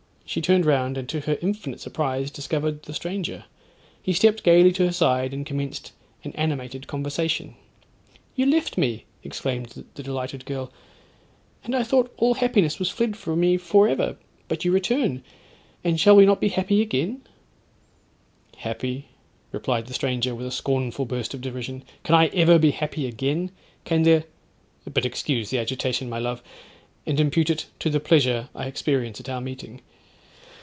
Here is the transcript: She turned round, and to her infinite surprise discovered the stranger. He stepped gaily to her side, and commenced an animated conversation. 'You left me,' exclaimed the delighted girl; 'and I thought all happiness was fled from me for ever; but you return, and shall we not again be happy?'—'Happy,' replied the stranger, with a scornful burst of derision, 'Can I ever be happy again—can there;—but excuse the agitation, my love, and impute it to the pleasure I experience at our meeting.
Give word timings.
She 0.25 0.39
turned 0.39 0.65
round, 0.65 0.97
and 0.97 1.09
to 1.09 1.19
her 1.19 1.37
infinite 1.41 1.81
surprise 1.81 2.31
discovered 2.31 2.83
the 2.83 2.93
stranger. 2.93 3.43
He 4.01 4.13
stepped 4.13 4.43
gaily 4.43 4.71
to 4.71 4.85
her 4.85 4.93
side, 4.93 5.33
and 5.33 5.45
commenced 5.45 5.91
an 6.23 6.31
animated 6.37 6.87
conversation. 6.87 7.55
'You 8.37 8.45
left 8.45 8.77
me,' 8.77 9.03
exclaimed 9.25 9.83
the 9.95 10.03
delighted 10.03 10.45
girl; 10.45 10.71
'and 11.65 11.75
I 11.75 11.83
thought 11.83 12.13
all 12.15 12.35
happiness 12.35 12.79
was 12.79 12.89
fled 12.89 13.17
from 13.17 13.41
me 13.41 13.57
for 13.57 13.89
ever; 13.89 14.15
but 14.47 14.63
you 14.63 14.71
return, 14.71 15.21
and 15.83 15.99
shall 15.99 16.15
we 16.15 16.25
not 16.25 16.41
again 16.41 16.53
be 16.67 17.25
happy?'—'Happy,' 18.55 19.09
replied 19.51 19.87
the 19.87 19.93
stranger, 19.93 20.33
with 20.33 20.47
a 20.47 20.51
scornful 20.51 21.03
burst 21.03 21.33
of 21.33 21.41
derision, 21.41 21.83
'Can 22.03 22.15
I 22.15 22.27
ever 22.27 22.57
be 22.57 22.71
happy 22.71 23.05
again—can 23.05 24.03
there;—but 24.03 25.05
excuse 25.05 25.49
the 25.49 25.59
agitation, 25.59 26.07
my 26.07 26.19
love, 26.19 26.41
and 27.05 27.19
impute 27.19 27.49
it 27.49 27.65
to 27.79 27.89
the 27.89 27.99
pleasure 27.99 28.47
I 28.55 28.67
experience 28.67 29.19
at 29.19 29.27
our 29.27 29.41
meeting. 29.41 29.81